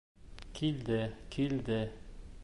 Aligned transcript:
Килде, 0.59 0.97
килде... 1.37 1.79